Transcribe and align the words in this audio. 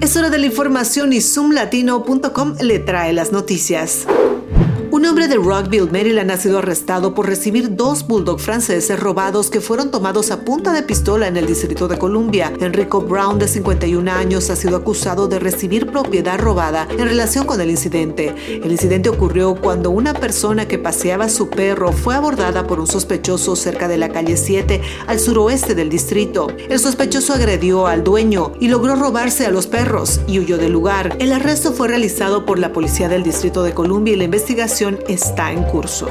Es 0.00 0.16
hora 0.16 0.30
de 0.30 0.38
la 0.38 0.46
información 0.46 1.12
y 1.12 1.20
zoomlatino.com 1.20 2.54
le 2.62 2.78
trae 2.78 3.12
las 3.12 3.32
noticias. 3.32 4.06
Hombre 5.10 5.26
de 5.26 5.38
Rockville, 5.38 5.90
Maryland, 5.90 6.30
ha 6.30 6.36
sido 6.36 6.58
arrestado 6.58 7.16
por 7.16 7.26
recibir 7.26 7.74
dos 7.74 8.06
bulldog 8.06 8.38
franceses 8.38 9.00
robados 9.00 9.50
que 9.50 9.60
fueron 9.60 9.90
tomados 9.90 10.30
a 10.30 10.44
punta 10.44 10.72
de 10.72 10.84
pistola 10.84 11.26
en 11.26 11.36
el 11.36 11.46
Distrito 11.46 11.88
de 11.88 11.98
Columbia. 11.98 12.52
Enrico 12.60 13.00
Brown, 13.00 13.40
de 13.40 13.48
51 13.48 14.08
años, 14.08 14.50
ha 14.50 14.56
sido 14.56 14.76
acusado 14.76 15.26
de 15.26 15.40
recibir 15.40 15.88
propiedad 15.90 16.38
robada 16.38 16.86
en 16.88 17.08
relación 17.08 17.44
con 17.44 17.60
el 17.60 17.70
incidente. 17.70 18.36
El 18.62 18.70
incidente 18.70 19.08
ocurrió 19.08 19.56
cuando 19.56 19.90
una 19.90 20.14
persona 20.14 20.68
que 20.68 20.78
paseaba 20.78 21.28
su 21.28 21.50
perro 21.50 21.90
fue 21.90 22.14
abordada 22.14 22.68
por 22.68 22.78
un 22.78 22.86
sospechoso 22.86 23.56
cerca 23.56 23.88
de 23.88 23.98
la 23.98 24.10
calle 24.10 24.36
7 24.36 24.80
al 25.08 25.18
suroeste 25.18 25.74
del 25.74 25.88
distrito. 25.88 26.46
El 26.68 26.78
sospechoso 26.78 27.32
agredió 27.32 27.88
al 27.88 28.04
dueño 28.04 28.52
y 28.60 28.68
logró 28.68 28.94
robarse 28.94 29.44
a 29.44 29.50
los 29.50 29.66
perros 29.66 30.20
y 30.28 30.38
huyó 30.38 30.56
del 30.56 30.70
lugar. 30.70 31.16
El 31.18 31.32
arresto 31.32 31.72
fue 31.72 31.88
realizado 31.88 32.46
por 32.46 32.60
la 32.60 32.72
policía 32.72 33.08
del 33.08 33.24
Distrito 33.24 33.64
de 33.64 33.74
Columbia 33.74 34.14
y 34.14 34.16
la 34.16 34.24
investigación 34.24 34.99
está 35.08 35.52
en 35.52 35.62
curso. 35.64 36.08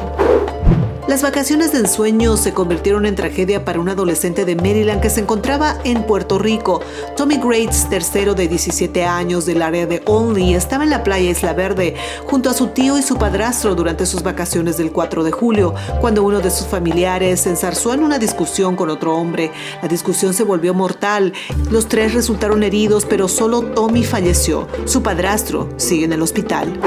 Las 1.10 1.24
vacaciones 1.24 1.72
de 1.72 1.80
ensueño 1.80 2.38
se 2.38 2.54
convirtieron 2.54 3.08
en 3.08 3.16
tragedia 3.16 3.66
para 3.66 3.80
un 3.80 3.90
adolescente 3.90 4.46
de 4.46 4.56
Maryland 4.56 5.02
que 5.02 5.10
se 5.10 5.22
encontraba 5.22 5.80
en 5.84 6.04
Puerto 6.04 6.38
Rico. 6.38 6.82
Tommy 7.18 7.38
Grates, 7.38 7.90
tercero 7.90 8.36
de 8.36 8.48
17 8.48 9.06
años 9.06 9.48
del 9.48 9.64
área 9.64 9.88
de 9.88 10.04
Only, 10.06 10.54
estaba 10.54 10.84
en 10.84 10.92
la 10.92 11.04
playa 11.04 11.32
Isla 11.32 11.54
Verde 11.54 11.96
junto 12.28 12.52
a 12.52 12.54
su 12.54 12.68
tío 12.68 12.96
y 13.00 13.02
su 13.02 13.18
padrastro 13.18 13.74
durante 13.74 14.06
sus 14.06 14.22
vacaciones 14.22 14.78
del 14.78 14.92
4 14.92 15.24
de 15.24 15.32
julio, 15.32 15.74
cuando 16.00 16.22
uno 16.22 16.42
de 16.42 16.52
sus 16.52 16.68
familiares 16.68 17.40
se 17.40 17.50
ensarzó 17.50 17.92
en 17.96 18.04
una 18.04 18.20
discusión 18.20 18.76
con 18.76 18.92
otro 18.92 19.18
hombre. 19.18 19.52
La 19.82 19.88
discusión 19.88 20.36
se 20.36 20.44
volvió 20.44 20.76
mortal. 20.76 21.34
Los 21.72 21.88
tres 21.88 22.14
resultaron 22.14 22.62
heridos, 22.62 23.06
pero 23.06 23.28
solo 23.28 23.62
Tommy 23.62 24.04
falleció. 24.04 24.68
Su 24.86 25.02
padrastro 25.02 25.70
sigue 25.78 26.06
en 26.06 26.14
el 26.14 26.22
hospital. 26.22 26.80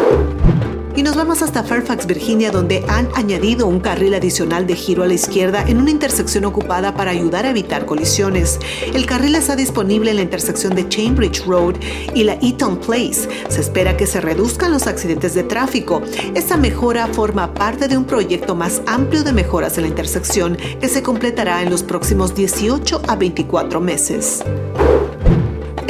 Y 0.94 1.02
nos 1.02 1.16
vamos 1.16 1.40
hasta 1.40 1.62
Fairfax, 1.62 2.06
Virginia, 2.06 2.50
donde 2.50 2.84
han 2.86 3.08
añadido 3.14 3.66
un 3.66 3.80
carril 3.80 4.12
adicional 4.12 4.66
de 4.66 4.76
giro 4.76 5.02
a 5.02 5.06
la 5.06 5.14
izquierda 5.14 5.64
en 5.66 5.78
una 5.78 5.90
intersección 5.90 6.44
ocupada 6.44 6.94
para 6.94 7.10
ayudar 7.12 7.46
a 7.46 7.50
evitar 7.50 7.86
colisiones. 7.86 8.58
El 8.92 9.06
carril 9.06 9.34
está 9.34 9.56
disponible 9.56 10.10
en 10.10 10.16
la 10.16 10.22
intersección 10.22 10.74
de 10.74 10.86
Cambridge 10.88 11.46
Road 11.46 11.76
y 12.14 12.24
la 12.24 12.34
Eaton 12.42 12.76
Place. 12.78 13.26
Se 13.48 13.60
espera 13.60 13.96
que 13.96 14.06
se 14.06 14.20
reduzcan 14.20 14.70
los 14.70 14.86
accidentes 14.86 15.34
de 15.34 15.44
tráfico. 15.44 16.02
Esta 16.34 16.58
mejora 16.58 17.06
forma 17.06 17.54
parte 17.54 17.88
de 17.88 17.96
un 17.96 18.04
proyecto 18.04 18.54
más 18.54 18.82
amplio 18.86 19.24
de 19.24 19.32
mejoras 19.32 19.78
en 19.78 19.84
la 19.84 19.88
intersección 19.88 20.58
que 20.78 20.88
se 20.88 21.02
completará 21.02 21.62
en 21.62 21.70
los 21.70 21.82
próximos 21.82 22.34
18 22.34 23.02
a 23.08 23.16
24 23.16 23.80
meses. 23.80 24.44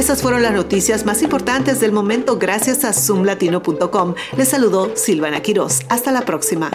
Esas 0.03 0.21
fueron 0.21 0.43
las 0.43 0.53
noticias 0.53 1.07
más 1.07 1.23
importantes 1.23 1.79
del 1.79 1.93
momento 1.93 2.37
gracias 2.37 2.85
a 2.85 2.93
zoomlatino.com. 2.93 4.15
Les 4.37 4.49
saludó 4.49 4.97
Silvana 4.97 5.43
Quiroz. 5.43 5.83
Hasta 5.89 6.11
la 6.11 6.23
próxima. 6.23 6.73